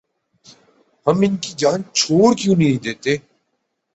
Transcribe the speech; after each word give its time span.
ہم 1.07 1.17
ان 1.21 1.35
کی 1.37 1.51
جان 1.57 1.79
چھوڑ 1.93 2.33
کیوں 2.35 2.55
نہیں 2.55 2.83
دیتے؟ 2.83 3.13